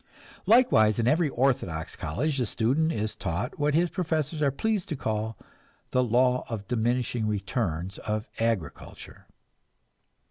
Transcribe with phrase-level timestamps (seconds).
[0.47, 4.95] Likewise in every orthodox college the student is taught what his professors are pleased to
[4.95, 5.37] call
[5.91, 9.27] "the law of diminishing returns of agriculture."